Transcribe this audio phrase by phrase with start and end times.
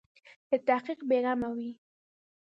[0.51, 1.71] له تحقیق بې غمه وي.